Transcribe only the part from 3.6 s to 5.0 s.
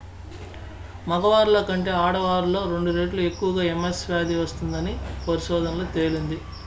ms వ్యాధి వస్తుందని